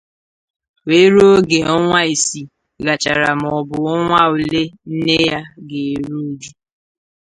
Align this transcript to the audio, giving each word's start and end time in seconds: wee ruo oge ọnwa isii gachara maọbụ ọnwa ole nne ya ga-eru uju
wee 0.87 1.07
ruo 1.13 1.31
oge 1.37 1.59
ọnwa 1.75 1.99
isii 2.13 2.49
gachara 2.85 3.29
maọbụ 3.41 3.77
ọnwa 3.93 4.19
ole 4.33 4.63
nne 4.93 5.15
ya 5.29 5.39
ga-eru 5.67 6.17
uju 6.29 6.51